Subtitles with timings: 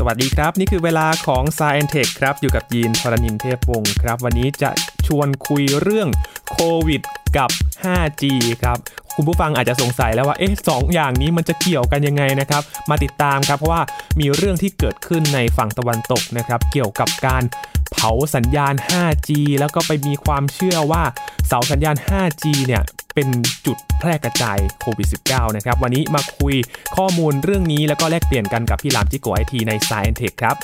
[0.00, 4.70] สวัสดีครับ นี่คือเวลาของ s าย e n t e c h ครับ อยู่กับยีนทรณินเทพวงศ์ครับ วันนี้จะ
[5.06, 6.08] ชวนคุยเรื่อง
[6.50, 7.02] โควิด
[7.36, 7.50] กับ
[7.82, 8.24] 5G
[8.62, 8.78] ครับ
[9.16, 13.82] คุณผู้ฟังอาจจะสงสัยแล้วว่า เอ๊ะสองอย่างนี้มันจะเกี่ยวกันยังไงนะครับ มาติดตามครับ เพราะว่า
[14.20, 17.42] มีเรื่องที่เกิดขึ้นในฝั่งตะวันตกนะครับ เกี่ยวกับการ
[17.92, 19.30] เผาสัญญาณ 5G
[19.60, 21.02] แล้วก็ไปมีความเชื่อว่า
[21.46, 22.82] เสาสัญญาณ 5G เนี่ย
[23.14, 23.28] เป็น
[23.66, 26.54] จุดแพร่กระจายโควิด -19 นะครับ วันนี้มาคุย
[26.96, 30.56] ข้อมูลเรื่องนี้แล้วก็แลกเปลี่ยนกันกับพี่หลามจิโกไอทีในสายอินเทคครับ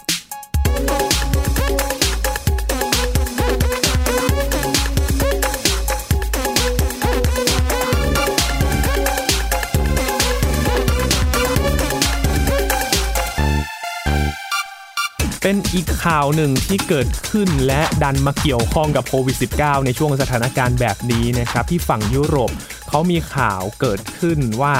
[15.47, 22.53] เป็นอีกข่าวหนึ่งที่เกิดขึ้นและดันมาเกี่ยวข้องกับโควิด -19 ในช่วงสถานการณ์แบบนี้นะครับที่ฝั่งยุโรป
[22.89, 24.75] เขามีข่าวเกิดขึ้นว่า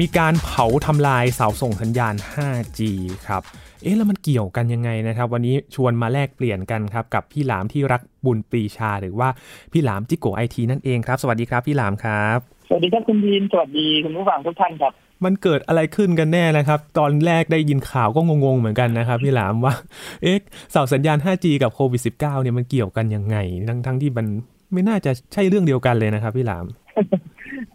[0.00, 2.80] มีการเผาทำลายเสาส่งสัญญาณ 5G
[3.26, 3.42] ครับ
[3.82, 9.28] เอ๊ะแล้วมันเกี่ยวกันยังไงนะครับ วันนี้ชวนมาแลกเปลี่ยนกันครับกับพี่หลามที่รักบุญปรีชา หรือว่า
[9.72, 12.38] พี่หลามจิโกไอทีนั่นเองครับ สวัสดีครับพี่หลามครับ
[12.68, 14.92] สวัสดีครับคุณยีนสวัสดีคุณผู้ฟังทุกท่านครับ
[15.24, 19.74] มันเกิดอะไรขึ้นกันแน่นะครับ ตอนแรกได้ยินข่าวก็งงๆเหมือนกันนะครับพี่หลามว่า
[20.22, 20.38] เอ๊ะ
[20.72, 23.36] เสาสัญญาณ 5G กับโควิด -19 เนี่ยมันเกี่ยวกันยังไง
[23.68, 24.26] ทั้งทั้งที่มัน
[24.72, 26.66] ไม่น่าจะใช่เรื่องเดียวกันเลยนะครับพี่หลาม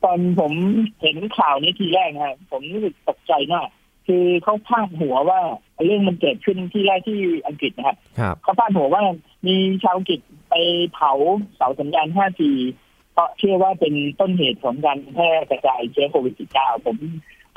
[0.03, 0.53] ตอนผม
[1.01, 3.67] เห็นข่าวนี้ทีแรกนะครับผมรู้สึกตกใจมาก
[4.07, 5.39] คือเขาพาดหัวว่า
[5.85, 9.01] เรื่องมันเกิดขึ้นที่แรกที่อังกฤษนะครับครับเขาพาดหัวว่า
[9.47, 10.53] มีชาวอังกฤษไป
[10.93, 11.11] เผา
[11.55, 12.41] เสาสัญญาณ 5G
[12.88, 12.88] เพ
[13.20, 16.98] ราะเชื่อว่าเป็นต้นเหตุของการแพร่กระจายเชื้อโควิด -19 ผม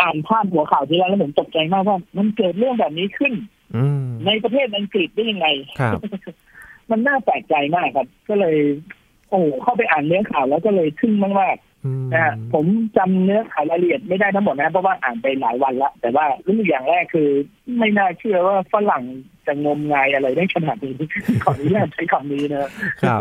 [0.01, 3.33] อ่านพาดหัวข่าวทีแรกแล้วผมตกใจมากว่า มันเกิดเรื่องแบบนี้ขึ้น
[3.77, 5.47] อืมในประเทศอังกฤษได้ยังไง
[5.81, 5.99] ครับ
[6.91, 8.57] มันน่าแปลกใจมากครับ ก็เลย
[9.29, 17.29] โอ้โหเข้าไปอ่านเนื้อข่าวแล้วก็เลยทึ่งมากอืมๆนะฮะผมจำเนื้อข่าวรายละเอียดไม่ได้ทั้งหมดนะเพราะว่าอ่านไปหลายวันละแต่ว่ารู้สึกอย่างแรกคือ
[17.79, 19.05] ไม่น่าเชื่อว่าฝรั่ง
[19.47, 20.95] จะงมงายอะไรได้ขนาดนี้
[21.45, 22.71] ขออนุญาตใช้คำนี้นะ
[23.03, 23.21] ครับ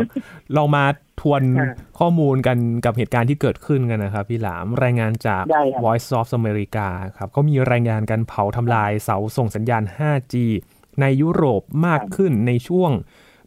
[0.54, 0.84] เรามา
[1.20, 6.86] ทวนอ่าข้อมูลกันกับเหตุการณ์ที่เกิดขึ้นกันนะครับ พี่หลามรายงานจากได้ครับ Voice of America
[7.16, 10.34] ครับเขามีรายงานการเผาทำลายเสาส่งสัญญาณ 5G
[11.00, 12.92] ในยุโรปมากขึ้นในช่วง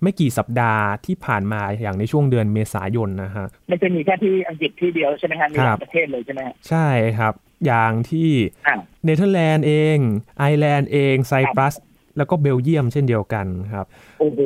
[0.01, 7.33] ไม่กี่สัปดาห์ที่ผ่านมาอย่างในช่วงเดือนเมษายนนะฮะไม่ใช่มีแค่ที่อังกฤษที่เดียวใช่ไหมฮะครับมีหครัลาบยประเทศเลยใช่ไหมฮะใช่ครับ
[7.66, 8.29] อย่างที่
[8.67, 9.97] อ่าเนเธอร์แลนด์เอง
[10.39, 11.73] ไอร์แลนด์เองไซปรัส
[12.17, 13.85] แล้วก็เบลเยียมเช่นเดียวกันครับ
[14.19, 14.39] โอ้โห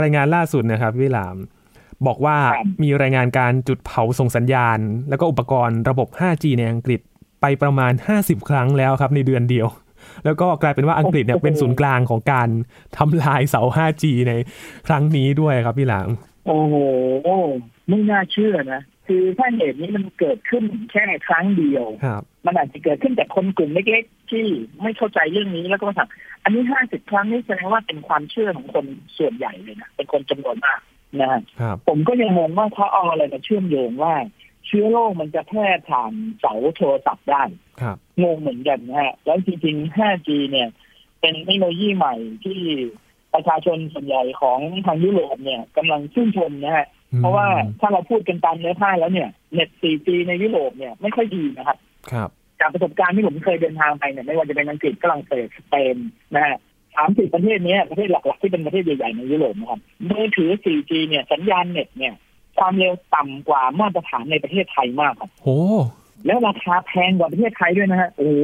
[0.00, 1.36] รายงานล่าสุดนะครับพี่หลาม
[2.06, 7.00] บอกว่าครับมีรายงานการจุดเผาส่งสัญญาณ แล้วก็อุปกรณ์ระบบ 5G ในอังกฤษ
[7.40, 9.68] ไปประมาณ 50 ครั้งแล้วครับในเดือนเดียว
[10.24, 12.48] แล้วก็กลายเป็นว่าอังกฤษเนี่ยเป็นศูนย์กลางของการ
[12.96, 14.32] ทำลายเสา 5G ใน
[14.86, 16.08] ครั้งนี้ด้วยครับพี่หลาม
[16.46, 16.74] โอ้โห
[17.88, 24.44] ไม่น่าเชื่อนะคือถ้าเหตุนี้มันเกิดขึ้นแค่ครั้งเดียวครับมันอาจจะเกิดขึ้นจากคนกลุ่มเล็กๆที่
[24.82, 28.84] ไม่เข้าใจเรื่องนี้แล้วก็มาทำ อันนี้ห้าสิบครั้งนี่แสดงว่าเป็นความเชื่อของคน
[29.18, 30.80] ส่วนใหญ่เลยนะเป็นคนจำนวนมาก
[31.20, 34.14] นะฮะครับผมก็ยังงงว่าเขาเอาอะไรมาเชื่อมโยงว่า
[34.66, 37.42] เชื้อโรคมันจะแพร่ผ่านเสาโทรศัพท์ได้
[37.80, 40.68] ครับงงเหมือนกันนะฮะแล้วจริงๆ 5G เนี่ย
[41.20, 42.14] เป็นเทคโนโลยีใหม่
[42.44, 42.60] ที่
[43.34, 46.86] ประชาชนส่วนใหญ่ของทางยุโรปเนี่ยกำลังชื่นชมนะฮะ
[47.18, 47.46] เพราะว่า
[47.80, 51.78] ถ้าเราพูดกันตามเนื้อผ้าแล้วเนี่ยเน็ต 4G ในยุโรปเนี่ยไม่ค่อยดีนะครับ
[52.12, 52.30] ครับ
[52.60, 55.96] จากประสบการณ์ที่ผมเคยเดินทางไปเนี่ยไม่ว่าจะเป็นอังกฤษฝรั่งเศสสเปน
[56.34, 56.56] นะฮะ
[56.96, 62.14] สามสิบประเทศเนี้ยประเทศหลักๆที่เป็นประเทศใหญ่ๆในยุโรปนะครับมือถือ 4G เนี่ยสัญญาณเน็ตเนี่ย
[62.58, 65.48] ความเร็วต่ำกว่ามาตรฐานในประเทศไทยมากครับโห
[66.26, 68.34] แล้วราคาแพงกว่าประเทศไทยด้วยนะฮะโอ้โห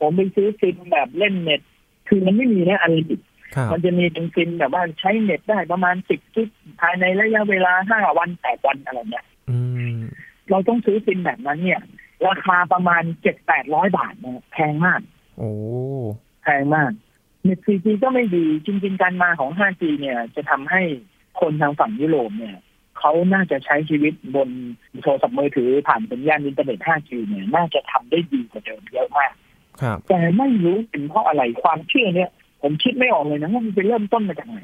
[0.00, 1.60] ผมไปซื้อซิมแบบเล่นเน็ต
[2.08, 3.20] คือมันไม่มีนะ unlimit
[3.54, 6.48] ครับมันจะมีเป็นซิมแบบว่าใช้เน็ตได้ประมาณสิบกิ๊ก
[6.80, 9.58] ภายในระยะเวลาห้าวันแปดวันอะไรเนี่ยอื
[9.96, 9.98] ม
[10.50, 11.80] เราต้องซื้อซิมแบบนั้นเนี่ย
[12.26, 15.00] ราคาประมาณเจ็ดแปดร้อยบาทนะแพงมาก
[15.38, 15.50] โอ้
[16.42, 16.90] แพงมาก
[17.44, 20.82] เน็ต 4G ก็ไม่ดี จริง ๆ การมาของ 5G เนี่ย จะทำให้
[21.40, 22.56] คนทางฝั่งยุโรปเนี่ย
[22.98, 24.48] เขาน่าจะใช้ชีวิตบน
[25.02, 29.32] โทรศัพท์มือถือผ่านสัญญาณอินเทอร์เน็ต 5G เนี่ย น่าจะทำได้ดีกว่าเดิมเยอะมาก
[29.80, 32.30] ครับแต่ไม่รู้เป็นเพราะอะไรความเชื่อเนี่ย
[32.62, 34.58] ผมคิดไม่ออกเลยนะว่ามันไปเริ่มต้นมาจากไหน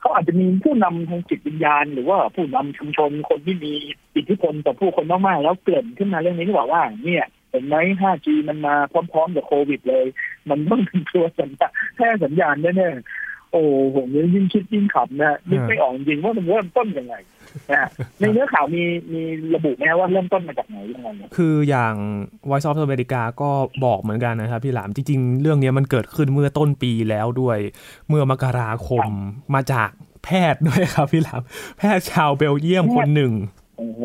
[0.00, 3.72] เขาอาจจะมีผู้นำทางจิตวิญญาณ หรือว่าผู้นำชุมชนคนที่มี
[4.16, 10.06] อิทธิพลต่อผู้คนมากๆแล้วเกิดขึ้นมาเรื่องนี้ที่บอกว่า เนี่ยเห็นไหม 5G มันมาพร้อมๆกับโควิดเลย
[10.48, 13.62] มันต้องเป็นตัวสัญญาแค่สัญญาณแน่ๆ โอ้
[13.96, 17.14] ผมเลยยิ่งคิดยิ่งขำนะนึกไม่ออกจริงๆว่ามันเริ่มต้นยังไง
[17.70, 17.88] นะฮะ
[18.20, 19.22] ในเนื้อข่าวมีมี
[19.54, 21.94] ระบุไหมฮะว่าเริ่มต้นมาจากไหนยังไงคืออย่าง
[22.48, 23.50] Voice of America ก็
[23.84, 27.58] บอกเหมือนกันนะครับพี่หลามจริง ๆ เรื่องนี้มันเกิดขึ้นเมื่อต้นปีแล้วด้วย
[28.08, 29.06] เมื่อมกราคม
[29.54, 29.90] มาจาก
[30.24, 31.42] แพทย์ด้วยครับพี่หลาม
[31.78, 33.32] แพทย์ชาวเบลเยียมคนหนึ่ง
[33.78, 34.02] โอ้โห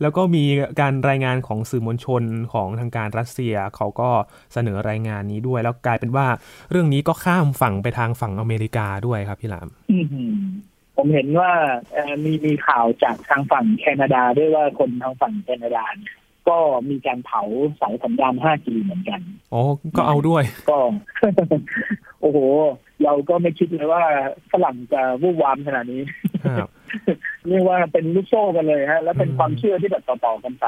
[0.00, 0.44] แล้วก็มี
[0.80, 4.10] การรายงานของสื่อมวลชนของทางการรัสเซีย เขาก็
[4.52, 6.26] เสนอรายงานนี้ด้วย แล้วกลายเป็นว่า
[6.70, 10.36] เรื่องนี้ก็ข้ามฝั่งไปทางฝั่งอเมริกาด้วยครับพี่หลามอื้อหือ
[10.96, 11.50] ผมเห็นว่า
[11.92, 16.14] เอ่อมีมีข่าวจากทางฝั่งแคนาดาด้วยว่าคนทางฝั่งแคนาดาเนี่ย
[16.48, 16.58] ก็
[16.90, 17.42] มีการเผา
[17.80, 19.20] สายสัญญาณ 5G เหมือนกัน
[19.52, 19.62] อ๋อ
[19.96, 20.78] ก็เอาด้วย ก็
[22.20, 22.38] โอ้โห
[23.04, 24.02] เราก็ไม่คิดเลยว่า
[24.52, 26.02] ฝรั่งจะวู่วามขนาดนี้
[26.58, 26.70] ครับ
[27.48, 30.66] เรียกว่าเป็นลูกโซ่กันเลยฮะ แล้วเป็นอืมความเชื่อที่แบบต่อๆกันไป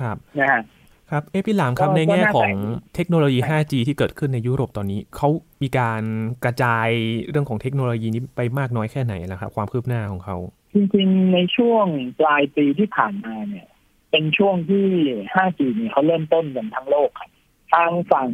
[0.00, 0.62] ครับนะฮะ
[1.10, 5.28] ครับเอะพี่หลามครับก็ในแง่ก็น่าของแปลกเทคโนโลยี 5G ที่เกิดขึ้นในยุโรปตอนนี้เขา
[5.62, 6.02] มีการ
[6.44, 6.88] กระจาย
[7.30, 10.36] เรื่องของเทคโนโลยีนี้ไปมากน้อยแค่ไหนแล้วครับความคืบหน้าของเขา
[10.74, 11.86] จริงๆในช่วง
[12.20, 13.66] ปลายปีที่ผ่านมาเนี่ย
[14.10, 14.86] เป็นช่วงที่
[15.34, 17.30] 5G เนี่ยเขาเริ่มต้นกันทั้งโลกครับ
[17.72, 18.28] ทางฝั่ง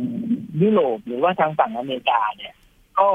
[0.63, 2.55] ยุโรปหรือว่าทางฝั่งอเมริกาเนี่ย
[3.01, 3.11] ก็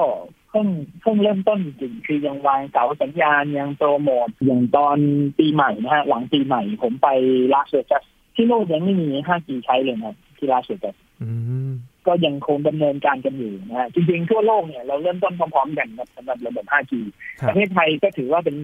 [0.50, 0.68] เพิ่ง
[1.01, 4.98] เพิ่งเริ่มต้นจริงๆคือยังวางเสาสัญญาณยังโปรโมทอย่างตอน
[5.39, 7.07] ปีใหม่นะฮะหลังปีใหม่ผมไป
[7.54, 8.04] ลาสเวกัส
[8.36, 11.30] ที่โลกยังไม่มี 5G ใช้เลยนะครับที่ลาสเวกัสอื
[11.69, 11.72] ม
[12.07, 16.94] ก็ยังคงดำเนินการกันอยู่นะฮะจริงๆทั่วโลกเนี่ยเราเริ่มต้นพร้อมๆกันครับสำหรับระบบ 5G
[17.39, 18.57] ครัปบระเทศไทยก็ถือว่าเป็น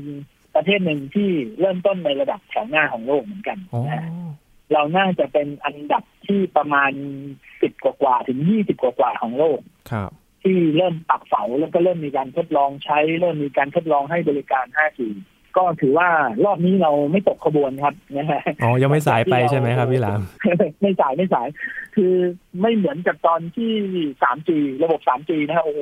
[0.56, 1.30] ประเทศหนึ่งที่
[1.60, 4.06] เริ่มต้นในระดับแถวหน้าของโลกเหมือนกันอ๋อนะฮะ
[4.74, 6.92] เราน่าจะเป็นอันดับที่ประมาณ
[7.62, 9.60] สิบกว่าๆถึงยี่สิบกว่าๆของโลก
[9.92, 10.12] ครับ
[10.48, 15.00] ที่เริ่มปักเสาแล้วก็เริ่มมีการทดลองใช้ เริ่มมีการทดลองให้บริการ 5G
[15.58, 16.10] ก็ถือว่า
[16.46, 20.22] รอบนี้เราไม่ตกขบวนครับนะฮะอ๋อ ยังไม่สายไปใช่ไหมครับพี่หลาม
[20.82, 21.48] ไม่สายไม่สาย
[21.96, 22.14] คือ
[22.62, 23.74] ไม่เหมือนกับตอนที่
[24.22, 24.50] 3G
[24.84, 25.82] ระบบ 3G นะฮะโอ้โห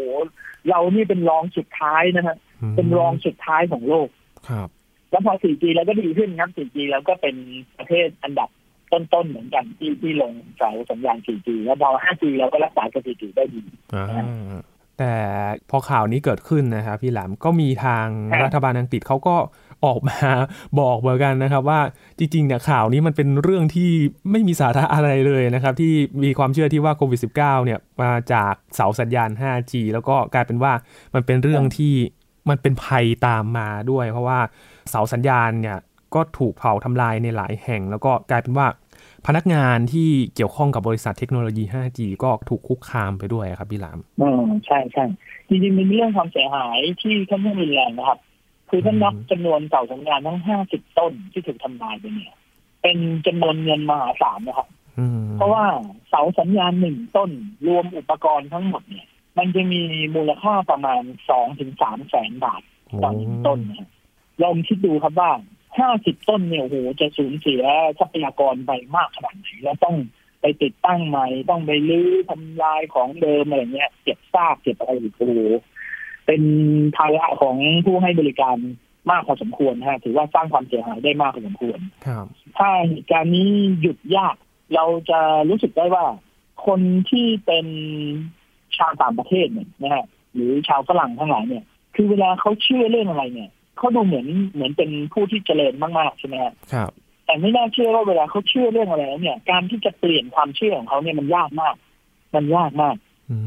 [0.70, 2.36] เรานี่เป็นรองสุดท้ายนะฮะ
[2.76, 4.08] เป็นรองสุดท้ายของโลก
[4.50, 4.70] ครับ
[5.12, 7.36] แล้วพอ 4G เราก็ดีขึ้นครับ 4G เราก็เป็น
[7.78, 8.50] ประเทศอันดับ
[9.14, 13.62] ต้นๆเหมือนกันที่ที่ลงเสาสัญญาณ 4G แล้วพอ 5G เราก็รักษาสถิติได้ดี
[13.96, 14.62] อ่า
[15.00, 15.14] แต่
[15.70, 19.36] พอข่าวนี้เกิดขึ้นนะครับพี่หลามก็มีทางครับรัฐบาลอังกฤษเขาก็
[19.86, 20.18] ออกมา
[20.80, 21.80] บอกเหมือนกันนะครับ ว่า
[22.18, 23.92] จริงๆเนี่ยข่าวนี้มันเป็นเรื่องที่
[24.32, 25.94] ไม่มีสาระอะไรเลยนะครับ ที่
[26.24, 30.74] มีความเชื่อที่ว่าโควิด -19 เนี่ยมาจากเสาสัญญาณ 5G แล้วก็กลายเป็นว่า
[31.14, 31.94] มันเป็นเรื่องที่
[32.50, 34.40] มันเป็นภัยตามมาด้วย เพราะว่า
[34.90, 35.78] เสาสัญญาณเนี่ย
[36.16, 38.68] ก็ถูกเผาทำลายในหลายแห่ง แล้วก็กลายเป็นว่า
[39.26, 44.32] พนักงานที่เกี่ยวข้องกับบริษัทเทคโนโลยี 5G ก็ถูกคุกคามไปด้วยครับพี่หลามอ๋อ
[44.66, 45.06] ใช่ใช่
[45.50, 48.20] จริงๆเป็นเรื่องความเสียหายที่ค่อนข้างรุนแรงนะครับ
[48.70, 50.40] คือถ้านับจำนวนเสาสัญญาณทั้ง
[50.70, 52.34] 50 ต้นที่ถูกทำลายไปเนี่ย
[52.82, 54.68] เป็นจำนวนเงินมหาศาลนะครับ
[55.00, 55.66] อืมเพราะว่า
[56.10, 57.32] เสาสัญญาณหนึ่งต้น
[57.68, 59.08] รวมอุปกรณ์ทั้งหมดเนี่ย
[59.38, 59.82] มันจะมี
[60.16, 62.62] มูลค่าประมาณสองถึงสามแสนบาท
[63.04, 63.90] ต่อหนึ่งต้นนะฮะ
[64.44, 65.32] ลองคิดดูครับว่า
[65.80, 67.64] ห้าสิบต้นเนี่ยโอ้โหจะสูญเสีย
[68.00, 69.96] ทรัพยากรไปมากขนาดไหนแล้วต้อง
[70.42, 75.40] ไปติดตั้งใหม่ต้องไปรื้อทำลายของเดิมอะไรเงี้ยเก็บซากเก็บอะไรอีกโอ้โห
[76.26, 76.42] เป็น
[76.96, 78.58] ภาระของผู้ให้บริการ
[79.12, 82.26] มากพอสมควรนะฮะถือว่าสร้างความเสียหายได้มากพอสมควรครับ
[82.58, 83.50] ถ้าเหตุการณ์นี้
[83.82, 84.36] หยุดยาก
[84.76, 85.20] เราจะ
[85.50, 86.06] รู้สึกได้ว่า
[86.66, 86.80] คน
[87.10, 87.66] ที่เป็น
[88.78, 91.64] ชาวต่างประเทศเนี่ยนะฮะหรือชาวฝรั่งทั้งหลายเนี่ย
[91.96, 96.92] คือเวลาเขาเชื่อเรื่องอะไรเนี่ย เขาดูเหมือนเหมือนเป็นผู้ที่เจริญมากๆใช่ไหมฮะครับ
[97.26, 101.76] แต่ไม่น่าเชื่อว่าเวลาเขาเชื่อเรื่องอะไรแล้วเนี่ย การที่จะเปลี่ยนความเชื่อของเขาเนี่ยมันยากมาก
[102.36, 102.96] มันยากมาก
[103.32, 103.38] อื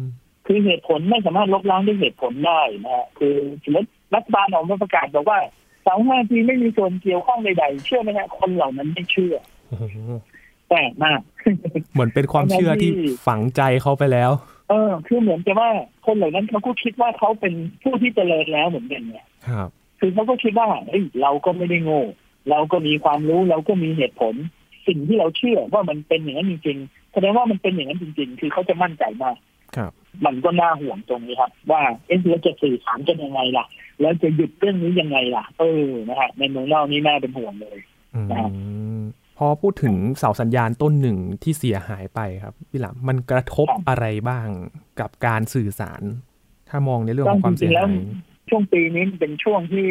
[0.00, 0.02] ม
[0.46, 3.34] คือเหตุผลไม่สามารถลบล้างด้วยเหตุผลได้นะฮะคือ
[3.64, 5.38] สมมติรัฐบาลออกมาประกาศบอกว่า
[5.82, 9.34] เสาห้าทีไม่มีส่วนเกี่ยวข้องใดๆเชื่อไหมฮะคนเหล่านั้นไม่เชื่อ
[9.68, 9.96] โอ้โห
[10.68, 11.20] แปลกมาก
[11.92, 12.90] เหมือนเป็นความเชื่อที่
[13.26, 14.30] ฝังใจเขาไปแล้ว
[14.70, 15.70] เออ คือเหมือนกับว่า
[16.06, 19.68] คนเหล่านั้นเขาก็คิดว่าเขาเป็นผู้ที่เจริญแล้วเหมือนกันเนี่ย ครับ
[20.00, 22.02] คือเขาก็คิดว่าเอ้ยเราก็ไม่ได้โง่
[22.50, 24.34] เราก็มีความรู้เราก็มีเหตุผล
[24.86, 29.36] สิ่งที่เราเชื่อว่ามันเป็นอย่างนั้นจริงๆแสดงว่ามันเป็นอย่างนั้นจริง ๆ คือเขาจะมั่นใจมาก
[29.76, 29.92] ครับ
[30.26, 33.66] มันก็น่าห่วงตรงนี้ครับ ว่าเอ๊ะเราจะสื่อสารกันยังไงล่ะ
[34.00, 37.78] แล้วจะหยุดเรื่องนี้ยังไงล่ะ เออนะฮะในเมืองนอกนี่น่าเป็นห่วงเลย
[38.14, 38.50] อืมครับ
[39.38, 44.48] พอพูดถึงเสาสัญญาณต้นหนึ่งที่เสียหายไปครับพี่หลามมันกระทบอะไรบ้าง
[45.00, 46.02] กับการสื่อสาร
[46.68, 47.94] ถ้ามองในเรื่องของความเสียหาย
[48.48, 49.88] ช่วงปีนี้มันเป็นช่วงที่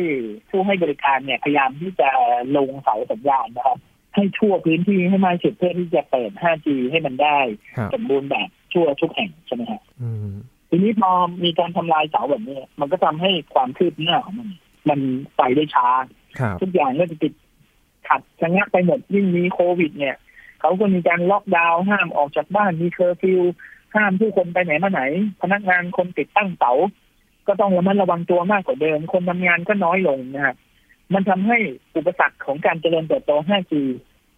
[0.49, 2.09] ผู้ให้บริการเนี่ยพยายามที่จะ
[2.57, 3.77] ลงเสาสัญญาณนะครับ
[4.15, 7.39] ให้ทั่วพื้นที่ให้มากที่สุดเพื่อที่จะเปิด 5G ให้มันได้
[7.77, 10.29] ครับสมบูรณ์แบบทั่วทุกแห่งใช่ไหมฮะอืม
[10.69, 11.11] ทีนี้พอ
[11.43, 14.49] มีการทำลายเสาแบบนี้ มันก็ทำให้ความคืบหน้าของมัน
[14.89, 14.99] มัน
[15.37, 15.87] ไปได้ช้า
[16.39, 17.33] ครับทุกอย่างก็จะติด
[18.07, 20.15] ขัดชะงักไปหมดยิ่งมีโควิด เนี่ย
[20.61, 23.41] เขาก็มีการล็อกดาวน์ห้ามออกจากบ้านมีเคอร์ฟิว
[23.95, 25.01] ห้ามผู้คนไปไหนมาไหน
[25.41, 26.71] พนักงานคนติดตั้งเสา
[27.47, 30.55] ก็ต้องระมัดระวังตัวมากกว่าเดิม คนทำงานก็น้อยลงนะฮะ
[31.13, 31.57] มันทำให้
[31.95, 33.73] อุปสรรคของการเจริญเติบโต 5G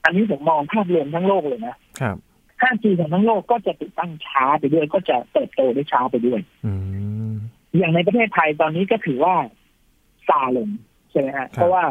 [0.03, 2.17] อันนี้ผมมองภาพรวมทั้งโลกเลยนะ ครับ
[2.61, 6.73] 5G ของทั้งโลกก็จะติดตั้งช้าไปด้วย ก็จะเติบโตได้ช้าไปด้วยอื
[7.31, 7.33] ม
[7.77, 9.35] อย่างในประเทศไทยตอนนี้ก็ถือว่า
[10.27, 10.69] ซาลง
[11.11, 11.83] ใช่ไหมฮะ เพราะว่า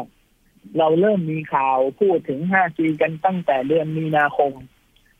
[0.77, 4.51] เราเริ่มมีข่าวพูดถึง 5G กันตั้งแต่เดือนมีนาคม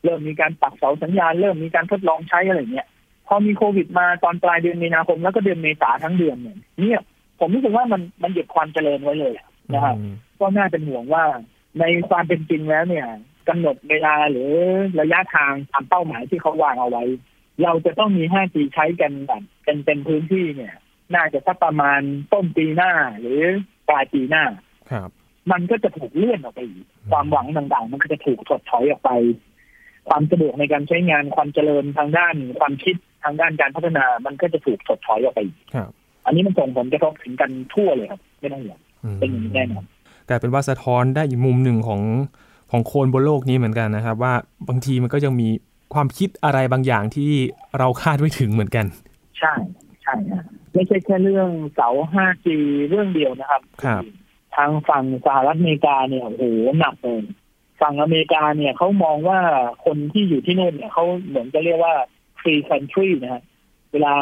[0.04, 2.88] เริ่มมีการปักเสาสัญญาณ เริ่มมีการทดลองใช้อะไรเงี้ย
[3.28, 7.00] พอมีโควิดมาตอนปลายเดือนมีนาคมแล้วก็เดือนเมษาทั้งเดือนเนี่ยเนี่ย
[7.40, 9.34] ผมรู้สึกว่ามันมันหยุดความเจริญไว้เลย
[9.74, 11.24] นะครับอืมก็น่าเป็นห่วงว่า
[11.80, 13.06] ในความเป็นจริงแล้วเนี่ย
[13.48, 14.50] กำหนดเวลาหรือ
[15.00, 17.04] ระยะทางตามเป้าหมายที่เขาวางเอาไว้
[17.62, 20.74] เราจะต้องมี 5G ใช้กันแบบเป็นเต็มพื้นที่เนี่ย
[21.14, 22.00] น่าจะสักประมาณ
[22.32, 23.40] ต้นปีหน้าหรือ
[23.88, 24.44] ปลายปีหน้า
[24.90, 25.10] ครับ
[25.52, 29.10] มันก็จะถูกเลื่อนออกไปอีกความหวังต่างๆ มันก็จะถูกถดถอยออกไป
[30.08, 35.90] ความสะดวกในการใช้งานความเจริญทางด้านความคิดทางด้านการพัฒนา มันก็จะถูกถดถอยออกไปอีกครับ
[36.26, 39.84] อันนี้มันส่งผลกระทบถึงกันทั่วเลยครับไม่ต้องห่วงอืมเป็นอย่างนี้แน่นอน
[40.26, 42.00] แต่เป็นว่าสะท้อนได้อีกมุมหนึ่งของ
[42.70, 44.34] ของคนบนโลกนี้เหมือนกันนะครับ ว่า
[44.68, 45.48] บางทีมันก็ยังมี
[45.94, 47.30] ความคิดอะไรบางอย่างที่
[47.78, 48.86] เราคาดไม่ถึงเหมือนกัน
[49.38, 49.54] ใช่
[50.02, 52.46] ใช่ฮะไม่ใช่แค่เรื่องเสา 5G
[52.88, 54.02] เรื่องเดียวนะครับครับ
[54.56, 56.44] ทางฝั่งสหรัฐอเมริกาเนี่ยโอ้โห
[56.78, 57.22] หนักเลย
[57.80, 59.40] ฝั่งอเมริกาเนี่ยเขามองว่า
[59.84, 61.94] คนที่อยู่ที่นู่นเนี่ยเขาเหมือนจะเรียกว่า
[62.40, 63.42] free country นะฮะ
[63.92, 64.12] เวลา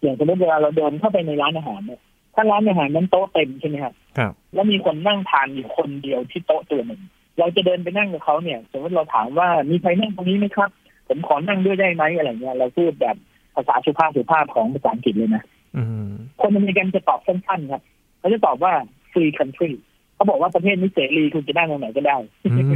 [0.00, 2.00] อย่างสมมติเวลาเราเดินเข้าไปในร้านอาหารเนี่ย
[2.34, 7.00] ถ้าร้านอาหารนั้นโต๊ะเต็มใช่ไหมครับครับ แล้วมีคนนั่งทานอยู่คนเดียวที่โต๊ะตัวหนึ่ง
[7.38, 10.70] เราจะเดินไปนั่งกับเขาเนี่ย สมมติเราถามว่ามีใครนั่งตรงนี้ไหมครับ
[11.08, 13.16] ผมขอนั่งด้วยได้ไหมอะไรเงี้ยเราพูดแบบ
[13.54, 15.44] ภาษาสุภาพสุภาพของภาษาอังกฤษเลยนะ
[15.76, 16.10] อืม
[16.40, 17.82] คนอเมริกันจะตอบสั้นๆครับ
[18.18, 18.72] เขาจะตอบว่า
[19.12, 19.70] free country
[20.18, 22.70] เขาบอกว่าประเทศนี้เสรีคุณจะนั่งตรงไหนก็ได้อืม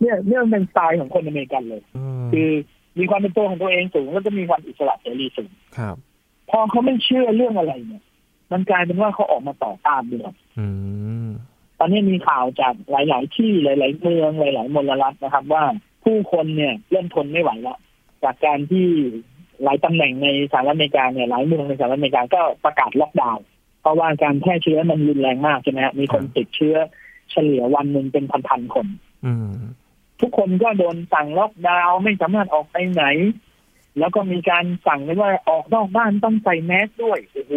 [0.00, 2.50] เนี่ยเนี่ยมันเป็นสไตล์ของคนอเมริกันเลยอืมคือ
[2.98, 5.96] มีความเป็นตัวของตัวเองสูงแล้วก็มีความอิสระเสรีสูงครับ
[6.50, 8.04] พอเขาไม่เชื่อเรื่องอะไรเนี่ย
[8.52, 10.66] มันกลายเป็นว่าเขาออกมาต่อต้านด้วยอื
[11.26, 11.28] ม
[11.78, 15.64] ตอนนี้มีข่าวจากหลาย ๆ ที่หลาย ๆ เมืองหลาย ๆ มลรัฐนะครับ ว่า
[16.04, 17.78] ผู้คนเนี่ยเริ่มทนไม่ไหวแล้ว
[18.24, 18.86] จากการที่
[19.62, 23.44] หลายตำแหน่งในสหรัฐอเมริกาเนี่ยหลายเมืองในสหรัฐอเมริกาก็ประกาศล็อกดาวน์
[23.80, 26.76] เพราะว่าการแพร่เชื้อมันรุนแรงมากใช่ไหมฮะมีคนติดเชื้อ
[27.30, 28.86] เฉลี่ยวันหนึ่งเป็นพันๆคน
[29.26, 29.50] อืม
[30.20, 33.04] ทุกคนก็โดนสั่งล็อกดาวน์ไม่สามารถออกไปไหน
[33.98, 37.52] แล้วก็มีการสั่งเลยว่าออกนอกบ้านต้องใส่แมสก์ด้วยโอ้โห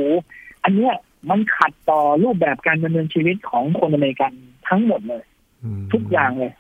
[0.64, 0.94] อันเนี้ย
[1.30, 4.32] มันขัดต่อรูปแบบการดำเนินชีวิตของคนอเมริกัน
[4.68, 5.24] ทั้งหมดเลย
[5.64, 6.54] อืมทุกอย่างเลย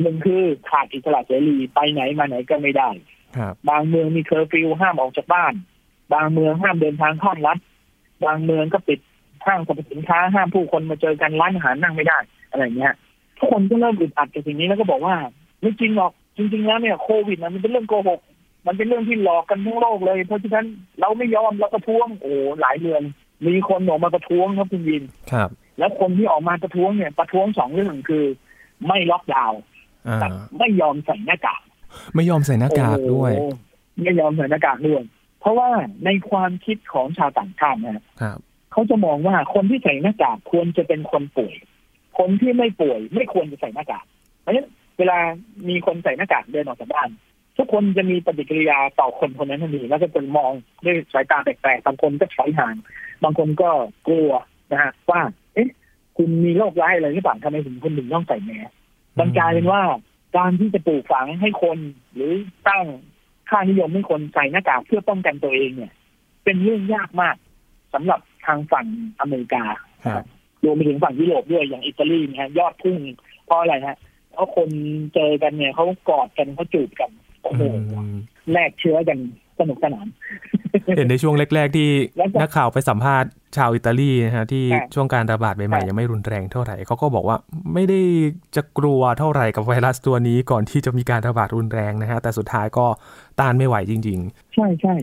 [0.00, 2.90] หนึ่งคือขาดอิสระเสรีไปไหนมาไหนก็ไม่ได้
[3.36, 5.54] ครับบางเมืองมีเคอร์ฟิวห้ามออกจากบ้าน
[6.12, 7.58] บางเมืองห้ามเดินทางข้ามรัฐ
[8.24, 9.00] บางเมืองก็ปิด
[9.46, 12.18] ห้างสรรพสินค้าห้ามผู้คนมาเจอกันร้านอาหารนั่งไม่ได้
[12.50, 12.94] อะไรอย่างเงี้ย
[13.38, 15.14] ทุกคนก็เริ่มอึดอัดกับสิ่งนี้แล้วก็บอกว่า
[15.60, 18.20] ไม่จริงหรอกจริง ๆ แล้วเนี่ยโควิดนะมันเป็นเรื่องโกหก
[18.66, 20.66] มันเป็นเรื่องที่หลอกกันทั้งโลกเลย เพราะฉะนั้น
[21.00, 23.02] เราไม่ยอมเราประท้วงโอ้หลายเดือน
[23.46, 28.24] มีคนออกมาประท้วงครับคุณยินครับ แล้วคนที่ออกมาประท้วงเนี่ยประท้วงสองเรื่องคือ
[28.86, 29.60] ไม่ล็อกดาวน์
[30.08, 31.62] อ่ากับไม่ยอมใส่หน้ากาก
[32.14, 33.48] ไม่ยอมใส่หน้ากากด้วยโอ้
[34.02, 35.02] ไม่ยอมใส่หน้ากากด้วย
[35.40, 35.68] เพราะว่า
[36.04, 38.38] ในความคิดของชาวต่างชาตินะฮะครับ
[38.72, 41.54] เขาจะมองว่าคนที่ใส่หน้ากากควรจะเป็นคนป่วย
[42.18, 44.04] คนที่ไม่ป่วย ไม่ควรจะใส่หน้ากาก
[44.40, 45.18] เพราะฉะนั้นเวลา
[45.68, 47.08] มีคนใส่หน้ากากเดินออกจากบ้าน
[47.56, 50.52] ทุกคนจะมีปฏิกิริยาต่อคนคนนั้นทันทีแล้วก็จะมอง
[50.84, 52.74] ด้วยสายตาแปลกๆบางคนก็ถอยห่าง
[53.24, 53.70] บางคนก็
[54.08, 54.30] กลัว
[54.72, 55.20] นะฮะว่า
[55.54, 55.68] เอ๊ะ
[56.16, 58.70] คุณมีโรคร้ายอะไรหรือเปล่าทำไมถึงคุณถึงต้องใส่แมส
[59.18, 59.82] มันกลายเป็นว่า
[60.36, 61.78] การที่จะปลูกฝังให้คน
[62.14, 62.32] หรือ
[62.68, 62.84] ตั้ง
[63.50, 65.92] ค่านิยมให้คนใส่หน้ากากเพื่อป้องกันตัวเองเนี่ย
[66.44, 67.36] เป็นเรื่องยากมาก
[67.94, 68.86] สำหรับ ทางฝั่ง
[69.20, 69.64] อเมริกา
[70.06, 70.24] ครับ
[70.64, 72.98] รวมไปถึงฝั่งยุโรปด้วยอย่างอิตาลีนะฮะยอดพุ่ง
[73.46, 73.96] เพราะอะไรฮะ
[74.32, 74.68] เพราะคน
[75.14, 77.10] เจอกันเนี่ยเขากอดกันเขาจูบกัน
[77.42, 78.16] โอ้โหอืม
[78.52, 79.18] แลกเชื้อกัน
[79.58, 80.06] สนุกสนาน
[80.96, 87.36] เห็นในช่วงแรก ๆ ที่แล้วก็นักข่าวไปสัมภาษณ์ชาวอิตาลีนะฮะที่ค่ะช่วงการระบาดใหม่ค่ะๆยังไม่รุนแรงเท่าไหร่เขาก็บอกว่า
[87.74, 88.00] ไม่ได้
[88.56, 92.86] จะกลัวเท่าไหร่กับไวรัสตัวนี้ก่อนที่จะมีการระบาดรุนแรงนะฮะแต่สุดท้ายก็
[93.40, 94.18] ต้านไม่ไหวจริง
[94.54, 94.94] ใช่ใช่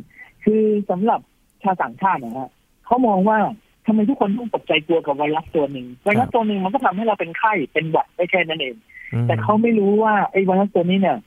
[0.43, 1.19] คือสำหรับ
[1.63, 2.49] ชาวต่างชาตินะฮะ
[2.87, 3.37] เขามองว่า
[3.85, 11.17] ทำไมทุกคนต้องตกใจกลัวกับไวรัสตัวหนึ่งไวรัสตัวหนึ่งมันก็ทำให้เราเป็นไข้เป็นหวัดได้แค่นั้นเองๆอืมแต่เขาไม่รู้ว่าไอ้ไวรัสตัวนี้เนี่ย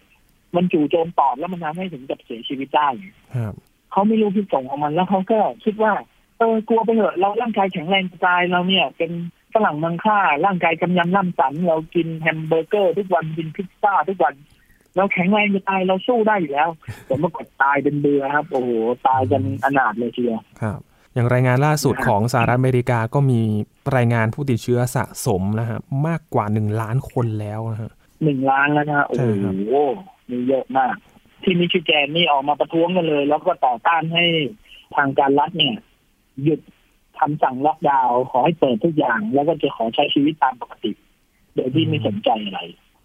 [0.56, 2.88] มันจู่โจมปอดแล้วมันทำให้ถึงกับเสียชีวิตได้
[3.36, 3.54] ครับ
[3.92, 5.92] เขาไม่รู้พิษสงของมันแล้วเขาก็คิดว่า
[6.38, 9.10] เออกลัวไปเถอะเราร่างกายแข็งแรงจะตายเราเนี่ย เป็น
[9.54, 14.34] ฝรั่งมังค่า ร่างกายกำยำล่ำสัน เรากินแฮมเบอร์เกอร์ทุกวันกินพิซซ่าทุกวัน
[14.96, 16.68] เราแข็งแรงจะตายเราสู้ได้อยู่แล้ว
[17.06, 18.70] แต่เมื่อกดตายเป็นเบือครับ โอ้โห
[19.08, 20.80] ตายกันอนาถเลยทีเดียวครับ
[21.14, 23.40] อย่างรายงานล่าสุดของสหรัฐอเมริกาก็มี
[23.96, 27.92] รายงานผู้ติดเชื้อสะสมนะฮะมากกว่าหนึ่งล้านคนแล้วนะฮะ
[28.24, 29.54] หนึ่งล้านแล้วนะฮะโอ้ใช่โหครับ
[30.30, 30.94] มีเยอะมาก
[31.42, 34.24] ที่มิชิแกนนี่ออกมาประท้วงกันเลย แล้วก็ต่อต้านให้
[34.96, 35.76] ทางการรัฐเนี่ย
[36.44, 36.60] หยุด
[37.18, 40.92] คำสั่งล็อกดาวน์ขอให้เปิดทุกอย่าง แล้วก็จะขอใช้ชีวิตตามปกติ
[41.54, 42.60] โดยที่ไม่สนใจอะไร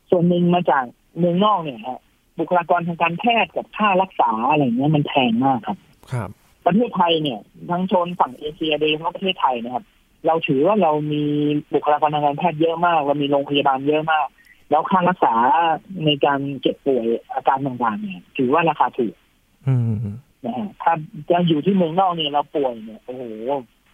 [0.10, 0.84] ส่วนหนึ่งมาจาก
[1.20, 2.00] เมืองนอกเนี่ยฮะ
[2.40, 5.78] บุคลากรทางการแพทย์กับค่ารักษาอะไรเงี้ยมันแพงมากครับ
[6.12, 6.30] ครับ
[6.66, 9.84] ประเทศไทยเนี่ย ทั้งโซนฝั่งเอเชียโดยเฉพาะประเทศไทยนะครับ
[10.28, 11.24] เราถือว่าเรามี
[11.74, 14.28] บุคลากรทางการแพทย์เยอะมาก เรามีโรงพยาบาลเยอะมาก
[14.70, 15.34] แล้วค่ารักษา
[16.06, 19.16] ในการเจ็บป่วยอาการต่างๆเนี่ย ถือว่าราคาถูก
[19.68, 19.96] อืม
[20.46, 20.94] นะฮะถ้า
[21.30, 23.24] จะอยู่ที่เมืองนอกเนี่ยเราป่วยเนี่ยโอ้โห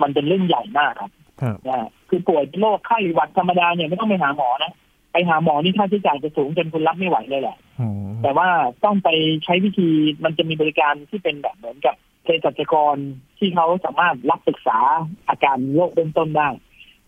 [0.02, 1.12] มันเป็นเรื่องใหญ่มากครับ
[1.42, 4.74] ครับนะฮะคือป่วยโรคไข้หวัดธรรมดาเนี่ยไม่ต้องไปหาหมอนะ
[5.14, 7.90] ไปหาหมอนี่ค่าใช้จ่ายจะสูงจนคุณรับไม่ไหวเลยแหละอ๋อ
[8.24, 8.48] แต่ว่า
[8.84, 9.10] ต้องไป
[9.46, 9.90] ใช้วิธี
[10.24, 12.96] มันจะมีบริการที่เป็นแบบเหมือนกับ เภสัชกร
[13.38, 14.80] ที่เขาสามารถรับปรึกษา
[15.30, 16.50] อาการโรคเบื้องต้นได้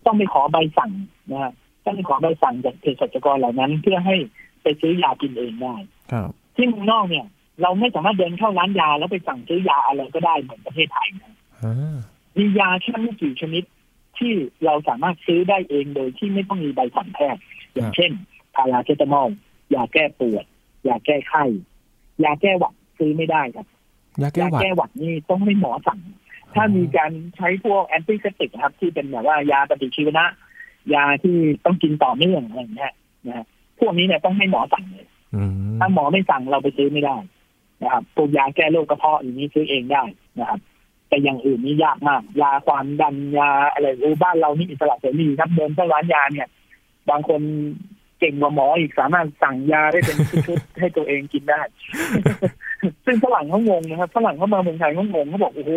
[0.05, 0.91] ต้องไปขอใบสั่ง
[1.31, 1.53] นะฮะ
[1.85, 4.15] ต้องไปขอใบสั่งจากเภสัชกรเหล่านั้น เพื่อให้
[4.63, 5.75] ไปซื้อยากินเองได้
[6.11, 7.27] ครับที่เมืองนอกเนี่ย
[7.61, 11.97] เราไม่สามารถเดินเข้าร้านยาแล้วไปสั่งซื้อยาอะไรก็ได้เหมือนประเทศไทยนะอ่า
[12.37, 13.63] มียาแค่ไม่กี่ชนิด
[14.17, 14.33] ที่
[14.65, 17.41] เราสามารถซื้อได้เองโดยที่ไม่ต้องมีใบสั่งแพทย์
[17.73, 18.11] อย่างเช่น
[18.55, 19.29] พาราเซตามอล
[19.75, 20.45] ยาแก้ปวด
[20.87, 21.43] ยาแก้ไข้
[22.23, 23.67] ยาแก้หวัดซื้อไม่ได้ครับ
[24.21, 25.99] ยาแก้ยาหวัดแก้หวัดนี่ต้องให้หมอสั่ง
[26.55, 30.25] ถ้ามีการใช้พวกแอนติเซปติกครับ ที่เป็นแบบว่ายาปฏิชีวนะ
[30.93, 32.93] ยาที่ต้องกินต่อเนื่องอะไรอย่างเงี้ย
[33.27, 33.45] นะฮะ
[33.79, 37.17] พวกนี้เนี่ยต้องให้หมอสั่งเลยอืมถ้าหมอไม่สั่งเราไปซื้อไม่ได้
[37.81, 40.03] นะครับพวกยาแก้โรคกระเพาะอย่างนี้ซื้อเองได้
[40.39, 40.59] นะครับ
[41.09, 46.47] แต่อย่างอื่นนี่ยากมาก ยาความดันยาอะไรโอ้บ้านเรานี่อิสระเสรีครับเดินเข้าร้านยาเนี่ย
[47.09, 47.41] บางคน
[48.19, 50.17] เก่งกว่าหมออีกสามารถสั่งยาได้เป็น
[50.47, 51.61] ชุดๆให้ตัวเองกินได้
[53.05, 55.71] ซึ่งฝรั่งเขางงนะครับฝรั่งเขามาเมืองไทยเขางงเขาบอกโอ้โห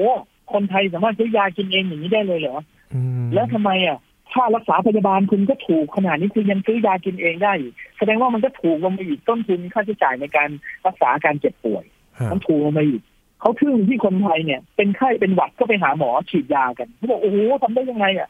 [0.53, 2.59] คนไทยสามารถซื้อยากินเองอย่างนี้ได้เลยเหรอ
[2.95, 3.99] อืมแล้วทำไมอะ
[4.33, 10.49] ค่ารักษาพยาบาลคุณก็ถูกขนาดนี้คุณยังซื้อยากินเองได้อีกแสดงว่ามันก็ถูกลงมาอีกต้นทุนค่าใช้จ่ายในการ
[10.87, 11.85] รักษาอาการเจ็บป่วย
[12.19, 13.03] ครับมันถูกลงมาอีก
[13.41, 18.29] เขาทึ่งที่คนไทยเนี่ย เป็นไข้เป็นหวัดก็ไปหาหมอฉีดยากันเขาบอกโอ้โหทำได้ยังไงอะ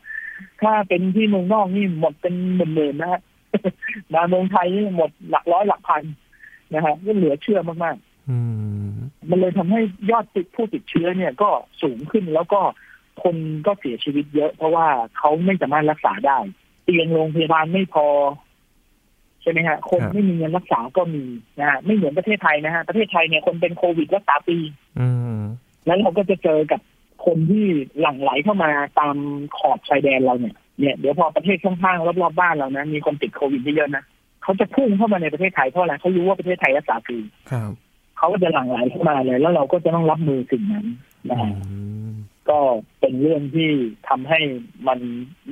[0.63, 3.21] ถ้าเป็นที่เมืองนอกนี่หมดเป็นหมื่นๆนะฮะ
[4.13, 6.03] มาเมืองไทยนี่หมดหลักร้อยหลักพัน
[6.75, 8.39] นะฮะก็เหลือเชื่อมากๆอื
[9.27, 9.81] มมันเลยทำให้
[10.11, 11.51] ยอดติดผู้ติดเชื้อเนี่ยก็
[11.83, 12.61] สูงขึ้นแล้วก็
[13.23, 14.87] คนก็เสียชีวิตเยอะ เพราะว่า
[15.19, 16.39] เขาไม่สามารถรักษาได้
[16.85, 18.07] เตียงโรงพยาบาลไม่พอ
[19.43, 21.25] ใช่ไหมฮะ คนครับไม่มีเงินรักษาก็มี
[21.59, 24.59] นะฮะไม่เหมือนประเทศไทยนะฮะประเทศไทยเนี่ยคนเป็นโควิดรักษาฟรี
[25.01, 25.41] อืม
[25.87, 26.81] แล้วเราก็จะเจอกับ
[27.27, 27.67] คนที่
[28.01, 29.17] หลั่งไหลเข้ามาตาม
[29.59, 34.05] ขอบชายแดนเราเนี่ยเนี่ยเดี๋ยวพอประเทศข้างๆรอบๆบ้านเรานะมีคนติดโควิดเยอะๆนะ
[34.43, 37.19] เขาจะพุ่งเข้ามาในประเทศไทยเพราะอะไรเขารู้ว่าประเทศไทยรักษาฟรี
[37.51, 37.73] ครับ
[38.19, 40.87] เขาก็จะหลั่งไหลเข้ามาเลย แล้วเราก็จะต้องรับมือสิ่งนั้น
[41.31, 41.53] นะอืฮะ
[42.09, 42.11] ม
[42.51, 42.59] ก็
[43.01, 43.71] เป็นเรื่องที่
[44.09, 44.41] ทำให้
[44.89, 44.99] มัน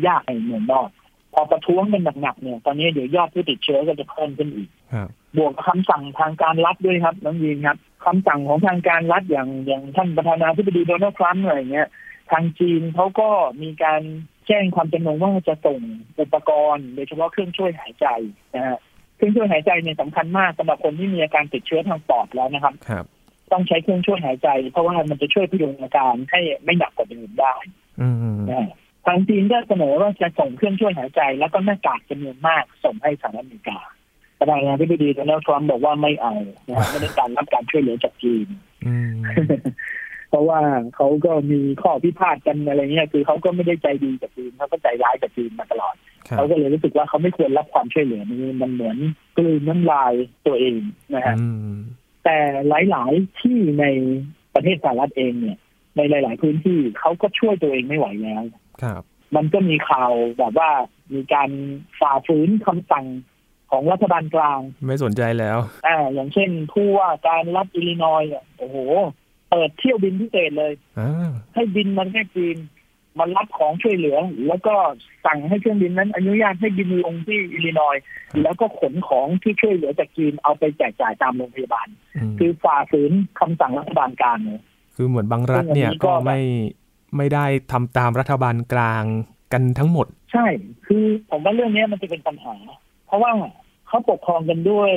[0.07, 0.88] ยากในเมืองนอก
[1.35, 11.88] พอประท้วงเป็นหนักๆเนี่ย ตอนนี้เดี๋ยวยอดผู้ติดเชื้อก็จะเพิ่มขึ้นอีกครับบวกกับคำสั่งทางการรัฐด้วยครับน้องยีนครับคำสั่งของทางการรัฐอย่างอย่างท่านประธานาธิบดีโดนัลด์ทรัมป์อะไรเงี้ย
[12.31, 13.29] ทางจีนเขาก็
[13.62, 14.03] มีการ
[14.46, 15.81] แจ้งความจำนงว่าจะส่ง
[16.20, 18.07] อุปกรณ์ โดยเฉพาะเครื่องช่วยหายใจ
[18.55, 18.79] นะฮะ
[19.16, 23.05] เครื่องช่วยหายใจเนี่ยสำคัญมากสำหรับคนที่มีอาการติดเชื้อทางปอดแล้วนะครับ ครับ
[23.53, 27.55] ต้องใช้เครื่องช่วยหายใจ เพราะว่ามันจะช่วยพยุงอาการให้ไม่หนักกว่าเดิมได้
[28.00, 28.16] อืม
[28.48, 28.68] นะฮะ
[29.07, 33.79] ทางจีนก็เสนอว่าจะส่งเครื่องช่วยหายใจ แล้วก็หน้ากากจำนวนมากส่งให้สหรัฐอเมริกา
[34.38, 36.35] ประธานาธิบดีโดนัลด์ทรัมป์บอกว่าไม่เอา
[36.68, 38.46] นะฮะไม่ได้การรับการช่วยเหลือจากจีน
[38.87, 39.14] อืม
[40.31, 40.61] เพราะว่า
[40.96, 48.96] เขาก็มีข้อพิพาทกันอะไรเงี้ยคือเขาก็ไม่ได้ใจดีกับจีนเขาก็ใจร้ายกับจีนมาตลอดครับ เขาก็เลยรู้สึกว่าเขาไม่ควรรับความช่วยเหลือนี้มันเหมือน
[49.37, 50.12] กลืนน้ำลาย
[50.46, 50.80] ตัวเอง
[51.14, 51.74] นะฮะอืม
[52.24, 53.84] แต่หลาย ๆ ที่ใน
[54.54, 55.58] ประเทศสหรัฐเองเนี่ย
[55.96, 58.42] ในหลาย ๆ พื้นที่เขาก็ช่วยตัวเองไม่ไหวแล้ว
[58.82, 59.02] ครับ
[59.37, 60.70] มันก็มีข่าวแบบว่า
[61.14, 61.50] มีการ
[62.00, 63.06] ฝ่าฝืนคำสั่ง
[63.70, 68.76] ของรัฐบาลกลาง ไม่สนใจแล้วอ่าอย่างเช่นผู้ว่าการรัฐอิลลินอยส์อะโอ้โห
[69.50, 72.56] เปิดเที่ยวบินพิเศษเลยอ่าให้บินมาแค่จีน
[73.18, 74.74] มารับของช่วยเหลือ แล้วก็
[75.27, 78.05] สั่งให้เครื่องบินนั้น อนุญาตให้บินลงที่อิลลินอยส์
[78.42, 81.88] แล้วก็ขนของที่ช่วยเหลือจากจีนเอาไปแจกจ่ายตามโรงพยาบาล
[82.31, 84.61] มคือฝ่าฝืนคำสั่งรัฐบาลกลางเลย
[84.96, 86.40] คือเหมือนบางรัฐเนี่ยซึ่งอันนี้ก็ก็ไม่
[87.16, 89.03] ไม่ได้ทำตามรัฐบาลกลาง
[89.53, 90.46] กันทั้งหมด ใช่
[90.87, 92.55] คือผมว่าเรื่องนี้มันจะเป็นปัญหา
[93.07, 93.31] เพราะว่า
[93.94, 94.92] เขาปกครองกันด้วย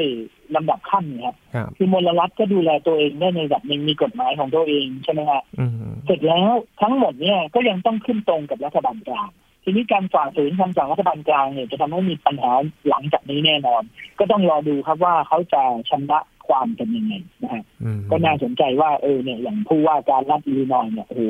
[0.55, 5.71] ลำดับขั้นครับครับ คือมลรัฐก็ดูแลตัวเองได้ในระดับหนึ่งมีกฎหมายของตัวเองใช่ไหมฮะอืม
[6.05, 9.29] เสร็จแล้วทั้งหมดเนี่ยก็ยังต้องขึ้นตรงกับรัฐบาลกลาง
[9.63, 12.51] ทีนี้การฝ่าฝืนคำสั่งรัฐบาลกลางเนี่ยจะทำให้มีปัญหา
[12.89, 13.81] หลังจากนี้แน่นอน
[14.19, 21.23] ก็ต้องรอดูครับว่าเขาจะชำระความกันยังไงนะฮะอืมก็น่าสนใจว่าเออเนี่ยอย่างผู้ว่าการรัฐอิลลินอยส์เนี่ยโอ้โห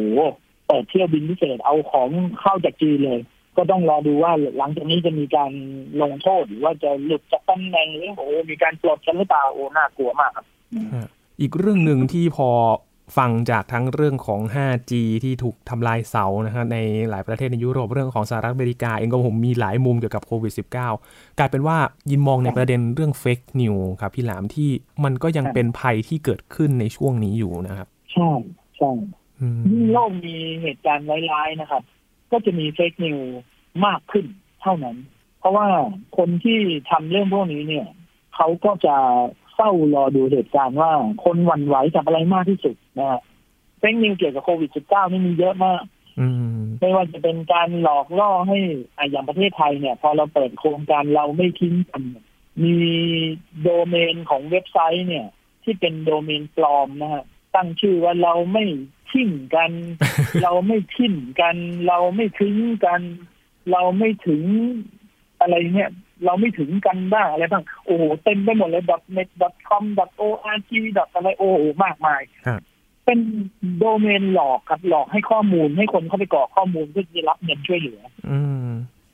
[0.67, 2.09] เปิดเที่ยวบินพิเศษเอาของ
[2.41, 3.19] เข้าจากจีนเลย
[3.57, 5.51] ก็ต้องรอดูว่าหลังจากนี้จะมีการ
[6.01, 10.45] ลงโทษหรือว่าจะหลุดจากตำแหน่งหรือโอ้โหมีการปลดกันหรือเปล่าโอ้น่ากลัวมากครับ
[11.41, 12.49] อีกเรื่องหนึ่งที่พอ
[13.17, 14.93] ฟังจากทั้งเรื่องของ 5G
[15.23, 16.77] ที่ถูกทำลายเสานะฮะใน
[17.09, 21.77] หลายประเทศในยุโรปเรื่องของสหรัฐอเมริกา เองก็ผมมีหลายมุมเกี่ยวกับโควิด -19 กลายเป็นว่า
[22.11, 24.69] ยินมองในประเด็นเรื่องเฟกนิวครับพี่หลามที่
[25.03, 28.31] มันก็ยังเป็นภัยที่เกิดขึ้นในช่วงนี้อยู่นะครับ ใช่
[28.77, 28.91] ใช่
[29.39, 31.83] อืมยิ่งโลกมีเหตุการณ์ร้ายๆนะครับ
[32.31, 33.19] ก็จะมีเฟกนิว
[33.85, 34.25] มากขึ้น
[34.61, 34.97] เท่านั้น
[35.39, 35.67] เพราะว่า
[36.17, 36.59] คนที่
[36.91, 37.87] ทำเรื่องพวกนี้เนี่ย
[38.35, 38.95] เขาก็จะ
[39.55, 40.91] เฝ้ารอดูเหตุการณ์ว่า
[41.23, 43.21] คนหวั่นไหวกับอะไรมากที่สุดนะฮะ
[43.79, 45.83] เฟกนิวเกี่ยวกับโควิด -19 นี่มีเยอะมาก
[46.19, 48.57] อืมไม่ว่าจะเป็นการหลอกล่อให้
[48.97, 52.25] อะอย่างประเทศไทยเนี่ย พอเราเปิดโครงการเราไม่ทิ้งกันเนี่ย
[52.63, 52.75] มี
[53.63, 55.27] โดเมนของเว็บไซต์เนี่ย
[55.63, 57.23] ที่เป็นโดเมนปลอมนะฮะ
[57.55, 58.65] ตั้งชื่อว่าเราไม่
[59.11, 59.71] ทิ้งกัน
[60.43, 61.55] เราไม่ทิ้งกัน
[61.87, 63.01] เราไม่ทิ้งกัน
[63.71, 64.43] เราไม่ถึง
[65.41, 65.91] อะไรเนี่ย
[66.25, 68.83] เราไม่ถึงกันบ้างอะไรบ้างโอ้โหเต็มไปหมดเลย
[69.17, 69.29] .net
[69.69, 69.83] .com
[70.25, 70.71] .org
[71.15, 72.61] อะไรโอ้โหมากมายครับ
[73.05, 73.19] เป็น
[73.79, 78.71] โดเมนหลอกครับหลอกให้ข้อมูลให้คนเข้าไปกรอกข้อมูลเพื่อจะรับเงินช่วยเหลือ อืม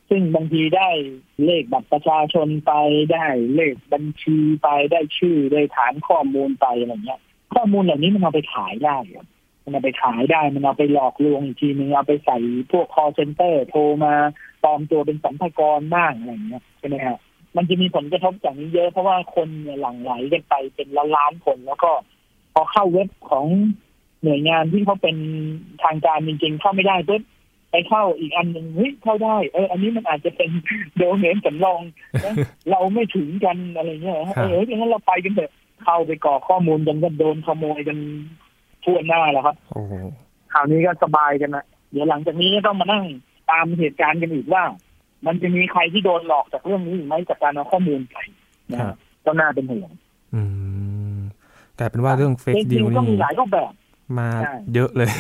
[0.10, 0.90] ซึ่งบางทีได้
[1.46, 2.74] เลขบัตรประชาชนไป
[3.14, 3.26] ได้
[3.56, 7.22] เลขบัญชีไปได้ชื่อได้ฐานข้อมูลไปอะไรเงี้ย
[7.56, 9.28] ข้อมูลเหล่านี้มันเอาไปขายได้ครับ
[9.64, 12.38] มันเอาไปขายได้ มันเอาไปหลอกลวงอีกทีนึงเอาไปใส่
[12.72, 14.14] พวก call center โทรมา
[14.64, 17.18] ปลอมตัวเป็นสัมภากรบ้างอะไรเงี้ยใช่ไหมฮะ
[17.58, 21.92] มันจะมีผลกระทบจากนี้เยอะเพราะว่าคนเนี่ยหลั่งไหลกันไปเป็นล้านล้านๆคนแล้วก็
[22.54, 23.46] พอเข้าเว็บของ
[24.24, 25.18] หน่วยงานที่เขาเป็น
[25.84, 27.22] ทางการจริงๆเข้าไม่ได้ปุ๊บ
[27.72, 30.50] ไปเข้าอีกอันหนึ่งเฮ้ยเข้าได้ เออ อันนี้มันอาจจะเป็น
[30.98, 31.82] โดเมนสำรอง
[32.72, 35.52] เราไม่ถึงกันอะไรเงี้ยเอบอเฮ้ยงั้นเราไปกันเถอะ
[35.84, 37.98] เข้าไปกรอกข้อมูลกันก็โดนขโมยกัน
[38.84, 39.94] ทั่วหน้าแล้วครับโอ้โห
[40.54, 43.06] คราวนี้ก็สบายกันนะเดี๋ยวหลังจากนี้ก็ต้องมานั่ง
[43.52, 44.64] ตามเหตุการณ์กันอีกว่า
[45.26, 48.18] มันจะมีใครที่โดนหลอกจากเรื่องนี้อีกไหมจากการเอาข้อมูลไป
[48.72, 49.92] นะครับก็น่าเป็นห่วง
[50.36, 50.42] อื
[51.18, 51.20] ม
[51.80, 53.72] กลายเป็นว่าเรื่องเฟกจดิริงวๆก็นี่มีหลายรูปแบบ
[54.20, 55.12] มาใช่เยอะเลย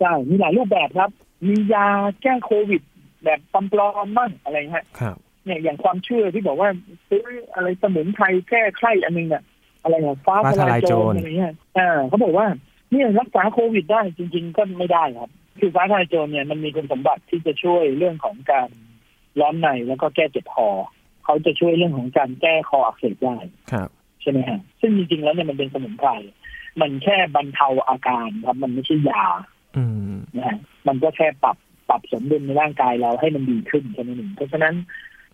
[0.00, 1.10] ใช่มีหลายรูปแบบครับ
[1.46, 1.86] มียา
[2.22, 2.82] แก้โควิด
[3.24, 6.68] แบบปลอมๆมั่งอะไรฮะครับเนี่ยอย่างความเชื่อที่บอกว่า
[7.08, 9.42] ซื้ออะไรสมุนไพรแก้ไข้อันนึงเนี่ย
[9.82, 12.46] อะไรเนี่ยฟ้าฟ้าททลาลายยโจโจรรอะไรเงี้ยอ่าเขาบอกว่า
[12.94, 18.68] เนี่ยรักษาโควิดได้จริง ๆ ก็ไม่ได้ครับ คือฟ้าทลายโจรเนี่ยมันมีคุณสมบัติที่จะช่วยเรื่องของการ
[19.40, 20.68] ร้อนในแล้วก็แก้เจ็บคอ
[21.24, 23.36] เขาจะช่วยเรื่องของการแก้คออักเสบได้
[23.72, 23.88] ครับ
[24.22, 26.08] ใช่ไหมฮะซึ่งจริงๆแล้วเนี่ยมันเป็นสมุนไพร
[26.80, 29.24] มันแค่บรรเทาอาการครับ มันไม่ใช่ยา
[29.76, 31.56] อืมนะฮะมันก็แค่ปรับ
[31.88, 34.74] ปรับสมดุลในร่างกายเราให้มันดีขึ้นแค่นั้นเองเพราะฉะนั้น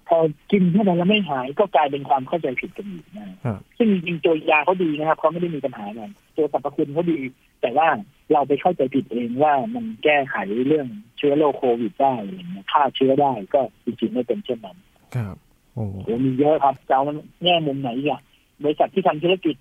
[0.09, 0.18] พอ
[0.53, 6.03] กินเข้าไปแล้วไม่หายก็กลายเป็นความเข้าใจผิดกันอีกนะฮะครับซึ่งจริงๆตัวยาเขาดีนะครับเขาไม่ได้มีปัญหาอะไร
[6.40, 7.20] ตัวสรรพคุณเขาดี
[7.61, 7.88] แต่ว่า
[8.33, 10.37] เราไปเข้าใจผิดเองว่ามันแก้ไข
[10.68, 10.87] เรื่อง
[11.18, 14.76] เชื้อโรคโควิดได้อะไรเงี้ยฆ่าเชื้อได้ก็จริงๆไม่เป็นเช่นนั้น
[15.16, 15.37] ครับ
[15.74, 17.05] โอ้โอ้มีเยอะครับจะเอา
[17.44, 18.20] แง่มุมไหนอะ
[18.62, 19.57] บริษัทที่ทำธุรกิจ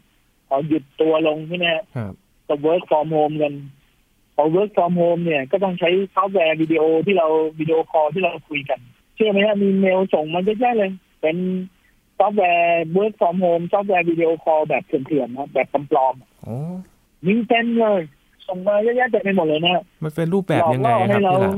[0.48, 2.14] พอหยุดตัวลงใช่ไหมฮะครับ
[2.48, 3.54] ก็ work from home กัน
[4.36, 7.28] พอ work from home เนี่ยก็ต้องใช้ซอฟต์แวร์วิดีโอที่เรา
[7.60, 8.80] วิดีโอคอลที่เราคุยกัน
[9.16, 11.38] เชื่อไหมฮะมีเมลส่งมาเยอะแยะเลย เป็น
[12.18, 18.02] ซอฟต์แวร์ work from home ซอฟต์แวร์วิดีโอคอลแบบเถื่อนๆนะแบบปลอมโอ้ๆมีเต็มเลย
[18.48, 21.58] ส่งมาเยอะแยะเต็มไปหมดเลยนะมันเป็นรูปแบบยังไงหลอกล่อให้ครับเราพี่หลาม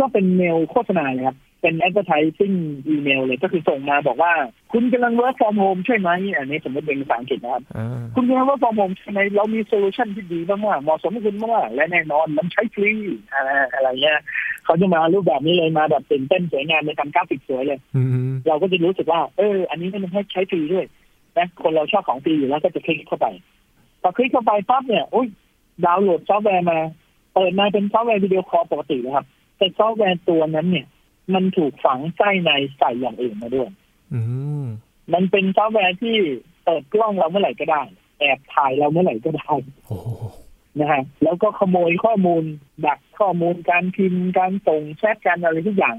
[0.00, 2.56] ก็เป็นเมลโฆษณาเลยครับเป็น advertising
[2.88, 4.32] อีเมลเลยก็คือส่งมาบอกว่า
[4.72, 12.92] คุณกำลัง work from home ใช่ไหมอันนี้สมมติเป็นภาษาอังกฤษนะครับอ่าคุณ work from home ใช่ไหมเรามี solution ที่ดีมากๆเหมาะสมกับคุณมากๆและแน่นอนมันใช้ฟรี
[13.32, 14.20] อะไรอะไรเงี้ย
[14.64, 20.86] เขาจะมารูปแบบนี้เลยมาแบบตื่นเต้นสวยงามในทำกราฟิกสวยเลยอืมเราก็จะรู้สึกว่า เออ อันนี้มันให้ใช้ฟรีด้วย
[21.38, 23.26] นะคนเราชอบของฟรีอยู่แล้วก็จะคลิกเข้าไป
[24.02, 25.26] พอคลิกเข้าไปปั๊บเนี่ยโอ้ย
[25.84, 26.78] ดาวน์โหลดซอฟต์แวร์มา
[27.34, 29.26] เปิดมาเป็นซอฟต์แวร์วิดีโอคอลปกติเลยครับ
[29.58, 30.86] แต่ซอฟต์แวร์ตัวนั้นเนี่ย
[31.34, 33.68] มันถูกฝังไส้ในใส่อย่างอื่นมาด้วย
[34.14, 34.20] อื
[34.62, 34.64] ม
[35.12, 36.16] มันเป็นซอฟต์แวร์ที่
[36.64, 37.82] เปิดกล้องเราเมื่อไหร่ก็ได้
[38.18, 39.52] แอบถ่ายเราเมื่อไหร่ก็ได้
[39.86, 40.06] โอ้โห
[40.78, 42.44] นะฮะแล้วก็ขโมยข้อมูล
[42.86, 45.96] ดักข้อมูลการพิมพ์การส่งแชทการอะไรทุกอย่าง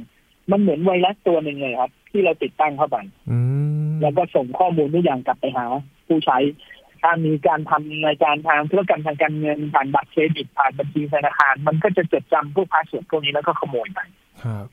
[0.52, 2.98] มันเหมือนไวรัสตัวหนึ่งเลยครับ ที่เราติดตั้งเข้าไป
[3.32, 3.38] อื
[3.90, 5.66] มแล้วก็ส่งข้อมูลทุกอย่างกลับไปหา
[6.08, 6.38] ผู้ใช้
[7.04, 14.00] ถ้ามีการทำในการทางธุรกรรมทางการเงินผ่านบัตรเครดิตผ่านบัญชีธนาคาร มันก็จะจดจำพวก password พวกนี้แล้วก็ขโมยไป
[14.44, 14.66] ครับ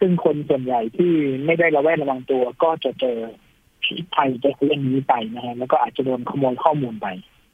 [0.00, 1.12] ซึ่งคนส่วนใหญ่ที่
[1.44, 3.18] ไม่ได้ระแวดระวังตัวก็จะเจอ
[3.84, 7.06] พิษภัยจากเรื่องนี้ไปนะฮะแล้วก็อาจจะโดนขโมยข้อมูลไป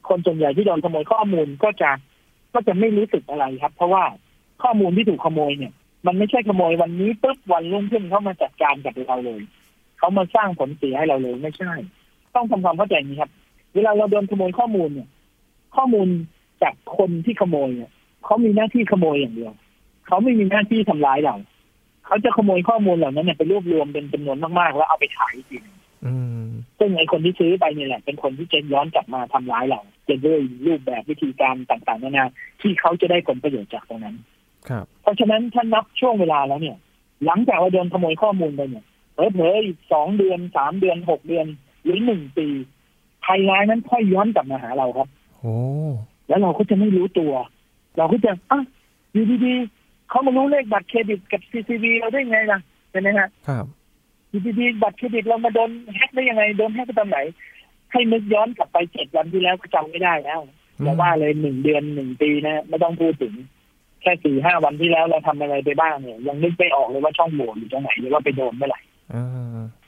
[0.09, 1.91] คนส่วนใหญ่ที่โดนขโมยข้อมูลก็จะ
[2.55, 4.05] ก็จะไม่รู้สึกอะไรครับ เพราะว่า
[4.63, 5.73] ข้อมูลที่ถูกขโมยเนี่ย
[6.07, 9.43] มันไม่ใช่ขโมยวันนี้ปุ๊บวันรุ่งขึ้นเขามาจัดการกับเราเลย
[9.99, 11.73] เขามาสร้างผลเสียให้เราเลยไม่ใช่
[12.35, 13.31] ต้องทำความเข้าใจอย่างนี้ครับ
[13.75, 15.09] เวลาเราโดนขโมยข้อมูลเนี่ย
[15.77, 16.09] ข้อมูล
[16.63, 17.91] จากคนที่ขโมยเนี่ย
[18.25, 19.53] เขามีหน้าที่ขโมยอย่างเดียว
[20.07, 21.37] เขาไม่มีหน้าที่ทำร้ายเรา
[22.07, 32.27] เขาจะขโมยข้อมูลเหล่านั้นเนี่ยไปรวบรวมเป็นจำนวนมากๆ แล้วเอาไปขายอีกทีหนึ่งอืมซึ่งไอ้คนที่ซื้อไปเนี่ยแหละเป็นคนที่จะย้อนกลับมาทำร้ายเราจะด้วยรูปแบบวิธีการต่างๆนานา
[32.61, 34.17] ที่เขาจะได้ผลประโยชน์จากตรงนั้น
[34.69, 36.77] ครับ เพราะฉะนั้นถ้านับช่วงเวลาแล้วเนี่ย
[37.27, 41.47] หลังจากเราโดนขโมยข้อมูลไปเนี่ยเผลอๆอีกสองเดือนสามเดือนหกเดือน
[41.85, 42.49] หรือหนึ่งปี
[43.25, 45.55] ภัยร้ายนั้นค่อยย้อนกลับมาหาเราครับ โอ้
[46.29, 47.33] แล้วเราก็จะไม่รู้ตัว
[47.99, 48.61] เราก็จะอะ
[49.13, 53.65] อยู่ดีๆเขามารู้เลขบัตรเครดิตกับ CCV เราได้ไงล่ะใช่ไหมฮะครับ
[54.31, 57.19] CCV บัตรเครดิตเรามาโดนแฮกได้ยังไงโดนแฮกไปตอนไหน
[57.93, 60.41] ให้นึกย้อนกลับไปเจ็ดวันที่แล้วก็จำไม่ได้แล้ว
[60.83, 63.35] อย่าว่าเลยหนึ่งเดือนหนึ่งปีนะไม่ต้องพูดถึง
[64.03, 68.81] แค่สี่ห้าวันที่แล้วเราทำอะไรไปบ้างเนี่ยยังนึกไม่ออกเลยว่าช่องโหว่อยู่ตรงไหนหรือว่าไปโดนเมื่อไหร่
[69.15, 69.27] อ่า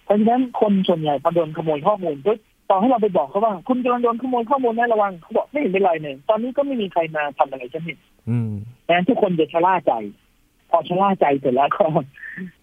[0.04, 2.38] เพราะฉะนั้นคนส่วนใหญ่พอโดนขโมยข้อมูลปุ๊บ
[2.72, 7.96] ต่อให้เราไปบอกเขาว่า คุณกำลังโดนขโมยข้อมูลนะระวังเขาบอกไม่เห็นเป็นไรเนี่ยตอนนี้ก็ไม่มีใครมาทำอะไรฉันนี่
[8.30, 8.52] อืม
[8.90, 9.92] นะทุกคนจะชะล่าใจ
[10.70, 11.84] พอชะล่าใจเสร็จแล้วก็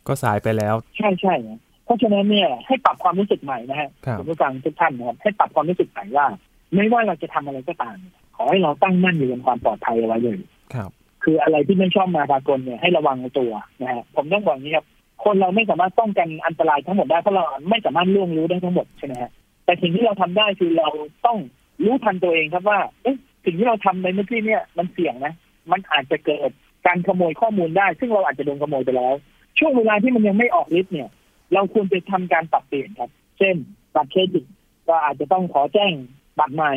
[0.07, 6.27] ก็สายไปแล้ว ใช่ใช่นะเพราะฉะนั้นเนี่ยให้ปรับความรู้สึกใหม่นะฮะครับคุณผู้ฟังทุกท่านนะครับให้ปรับความรู้สึกใหม่ว่า
[6.73, 7.97] ไม่ว่าเราจะทำอะไรก็ตาม
[8.35, 10.37] ขอให้เราตั้งมั่นอยู่บนความปลอดภัยเอาไว้เลย
[10.73, 10.89] ครับ
[11.23, 14.85] คืออะไรที่ไม่ชอบมาพากลเนี่ยให้ระวังในตัวนะฮะผมต้องบอกอย่างนี้ครับ
[15.23, 19.31] คนเราไม่สามารถป้องกันอันตรายทั้งหมดได้เพราะเราไม่สามารถล่วงรู้ได้ทั้งหมดใช่ไหมฮะ
[19.69, 20.89] แต่สิ่งที่เราทำได้คือเรา
[21.25, 21.37] ต้อง
[21.83, 25.33] รู้ทันตัวเองครับว่าเอ๊ะสิ่งที่เราทำในเมื่อกี้เนี่ยมันเสี่ยงนะ
[25.71, 26.49] มันอาจจะเกิด
[26.85, 29.13] การขโมยข้อมูลได้ ซึ่งเราอาจจะโดนขโมยไปแล้ว
[29.59, 31.09] ช่วงเวลาที่มันยังไม่ออกฤทธิ์เนี่ย
[31.53, 33.55] เราควรจะทำการปรับเปลี่ยนครับ เช่น
[33.95, 34.45] บัตรเครดิต
[34.87, 35.93] ก็อาจจะต้องขอแจ้ง
[36.39, 36.73] บัตรใหม่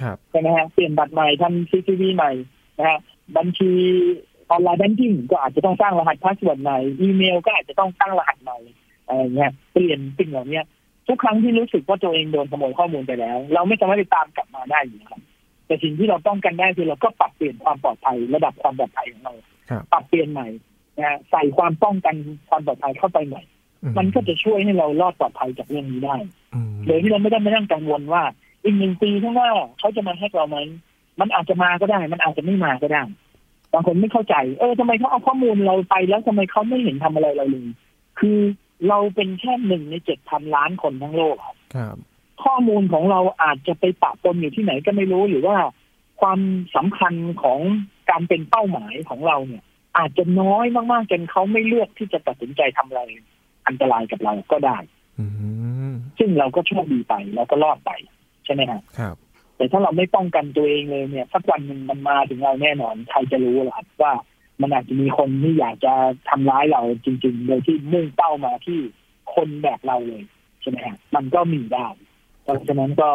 [0.00, 2.32] ครับใช่ไหมฮะเปลี่ยนบัตรใหม่ทำ CCV ใหม่
[2.78, 2.98] นะฮะ
[3.36, 3.72] บัญชี
[4.50, 8.58] online banking ก็อาจจะต้องสร้างรหัส password ใหม่อีเมลก็อาจจะต้องตั้งรหัสใหม่
[9.06, 10.60] อะไรเงี้ยเปลี่ยนสิ่งเหล่านี้
[11.08, 15.20] ทุกครั้งที่รู้สึกว่าตัวเองโดนขโมยข้อมูลไปแล้ว เราไม่สามารถไปตามกลับมาได้อยู่ครับ
[15.66, 19.34] แต่สิ่งที่เราป้องกันได้คือเราก็ปรับเปลี่ยนความปลอดภัยระดับความปลอดภัยของเรา
[19.70, 20.48] ครับปรับเปลี่ยนใหม่
[20.98, 22.14] นะฮะใส่ความป้องกัน
[22.48, 23.42] ความปลอดภัยเข้าไปใหม่
[23.98, 26.16] มันก็จะช่วยให้เรารอดปลอดภัยจากเรื่องนี้ได้
[26.54, 28.22] อืมโดยที่เราไม่ต้องมานั่งกังวลว่า
[28.64, 30.58] อีกหนึ่งปีข้างหน้าเขาจะมาแฮกเราไหม
[31.20, 33.02] มันอาจจะมาก็ได้ มันอาจจะไม่มาก็ได้
[33.72, 37.66] บางคนไม่เข้าใจ เออทำไมเขาเอาข้อมูลเราไปแล้วทำไมเขาไม่เห็นทำอะไรเราเลย
[38.18, 38.38] คือ
[38.88, 41.96] เราเป็นแค่หนึ่งในเจ็ดพันล้านคนทั้งโลกครับครับ
[42.44, 45.56] ข้อมูลของเราอาจจะไปปะปนอยู่ที่ไหนก็ไม่รู้หรือว่า
[46.20, 46.40] ความ
[46.76, 47.58] สำคัญของ
[48.10, 49.64] การเป็นเป้าหมายของเราเนี่ย
[49.98, 53.02] อาจจะน้อยมากๆจนเขาไม่เลือกที่จะตัดสินใจทำอะไร
[53.66, 54.78] อันตรายกับเราก็ได้
[55.18, 55.26] อื
[55.90, 57.90] มซึ่งเราก็โชคดีไปเราก็รอดไป
[58.44, 59.16] ใช่ไหมฮะครับ
[59.56, 64.12] แต่ถ้าเราไม่ป้องกันตัวเองเลยเนี่ยสักวันหนึ่งมันมาถึงเราแน่นอนใครจะรู้ล่ะครับว่า
[64.60, 65.94] มันอาจจะมีคนที่อยากจะ
[66.30, 68.78] ทำร้ายเราจริง ๆ โดยที่มุ่งเป้ามาที่
[69.34, 70.22] คนแบบเราเลย
[70.60, 71.86] ใช่ไหมฮะมันก็มีได้
[72.42, 73.10] เพราะฉะนั้นก็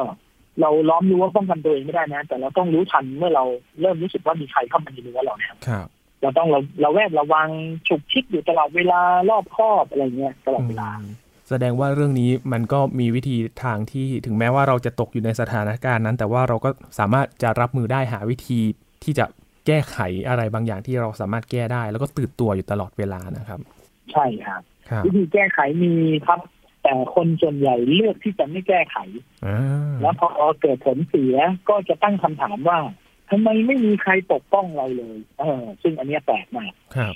[0.61, 3.45] เราล้อมรู้ว่าป้องกันตัวเองไม่ได้นะ แต่เราต้องรู้ทันเมื่อเรา
[3.81, 5.87] เริ่มรู้สึกว่ามีใครเข้ามาในรั้วเราเนี่ยครับ
[6.21, 7.49] เราต้องเราเราแวดระวัง
[7.87, 11.13] ฉุกคิดอยู่ตลอดเวลารอบคอบอะไรเงี้ยตลอดเวลาอืม
[11.49, 18.59] แสดงว่าเรื่องนี้มันก็มีวิธีทางที่ถึงแม้ว่าเราจะตกอยู่ในสถานการณ์นั้น แต่ว่าเราก็สามารถจะรับมือได้หาวิธี
[19.03, 19.25] ที่จะ
[19.67, 19.97] แก้ไข
[20.27, 23.59] อะไรบางอย่างที่เราสามารถแก้ได้ แล้วก็ตื่นตัวอยู่ตลอดเวลานะครับ
[24.11, 25.93] ใช่ครับครับวิธีแก้ไขมี
[26.27, 26.39] ครับ
[26.83, 28.97] แต่คนส่วนใหญ่เลือกที่จะไม่แก้ไข
[29.45, 29.57] อ่า
[30.01, 30.27] แล้วพอ
[30.61, 31.35] เกิดผลเสีย
[31.69, 32.79] ก็จะตั้งคำถามว่า
[33.29, 37.13] ทำไมไม่มีใครปกป้องเราเลย เออ ซึ่งอันเนี้ยแปลกมากครับ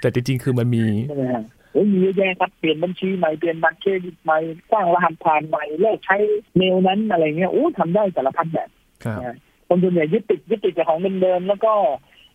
[0.00, 4.38] แต่จริงๆ คือมันมีใช่ไหมฮะโอ้ยมีเยอะแยะครับเปลี่ยนบัญชีใหม่เปลี่ยนบัตรเครดิตใหม่
[4.72, 6.16] สร้างรหัสผ่านใหม่เลิกใช้
[6.56, 8.70] เมลนั้นอะไรเงี้ยโอ้ทำได้แต่ละพันแบบ
[9.68, 11.72] ครับคนส่วนใหญ่ยึดติดยึดติดกับของเดิมๆแล้วก็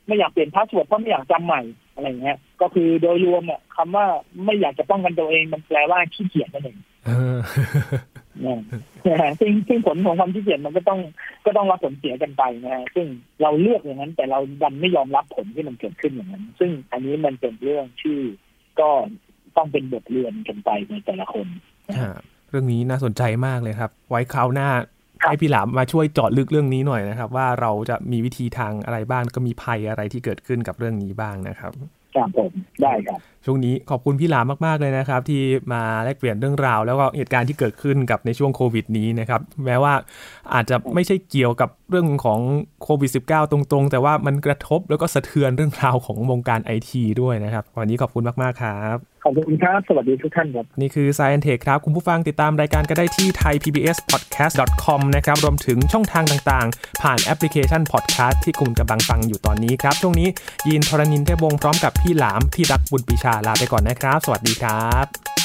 [0.08, 1.62] ไม่อยากเปลี่ยน password เพราะไม่อยากจำใหม่
[1.94, 4.06] อะไรเงี้ย ก็คือโดยรวมเนี่ยคำว่า
[4.46, 7.38] ไม่อยากจะป้องกันตัวเองมันแปลว่าขี้เกียจนั่นเองเออ
[9.08, 11.00] นะฮะซึ่งซึ่งผลของความขี้เกียจมันก็ต้อง
[11.46, 13.08] ก็ต้องรับผลเสียกันไปนะฮะซึ่ง
[13.42, 18.18] เราเลือกอย่างนั้น แต่เราดันไม่ยอมรับผลที่มันเกิดขึ้นอย่างนั้น ซึ่งอันนี้มันเป็นเรื่องที่
[18.80, 18.90] ก็
[19.58, 21.48] ต้องเป็นบทเรียนกันไปในแต่ละคน
[22.00, 24.88] ครับเรื่องนี้น่าสนใจมากเลยครับ ไว้คราวหน้าครับ
[25.30, 31.74] ให้พี่หลามมาช่วยเจาะลึกเรื่องนี้หน่อยนะครับ ว่าเราจะมีวิธีทางอะไรบ้างก็มีภัยอะไรที่เกิดขึ้นกับเรื่องนี้บ้างนะครับ
[32.16, 35.42] ครับผมได้ครับช่วงนี้ขอบคุณพี่หลามมาก ๆ เลยนะครับ ที่
[35.74, 39.94] มาแลกเปลี่ยนเรื่องราว แล้วก็เหตุการณ์ที่เกิดขึ้นกับในช่วงโควิดนี้นะครับ แม้ว่า
[40.54, 42.40] อาจจะไม่ใช่เกี่ยวกับเรื่องของ
[42.84, 55.38] โควิด -19 ตรงๆ แต่ว่ามันกระทบแล้วก็สะเทือนเรื่องราวของวงการไอทีด้วยนะครับ วันนี้ขอบคุณมาก ๆ ครับ ขอบคุณครับ สวัสดีทุกท่านครับ นี่คือ Science Tech ครับ คุณผู้ฟังติดตามรายการก็ได้ที่ thaipbspodcast.com นะครับ
[55.44, 60.28] รวมถึงช่องทางต่างๆ ผ่านแอปพลิเคชัน podcast ที่คุณกำลังฟังอยู่ตอนนี้ครับ ช่วงนี้
[60.68, 65.41] ยินทรณินเทพวงศ์พร้อมกับพี่หลามพี่รักบุญปีชาลาไปก่อนนะครับ สวัสดีครับ